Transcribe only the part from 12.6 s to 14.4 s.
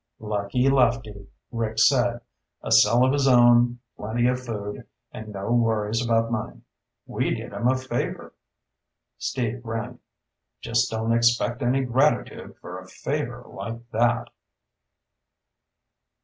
a favor like that!"